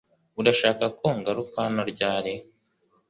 Urashaka 0.39 0.85
ko 0.99 1.05
ngaruka 1.17 1.55
hano 1.65 1.81
ryari? 1.91 2.33